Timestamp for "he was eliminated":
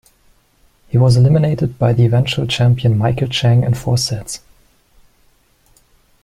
0.87-1.77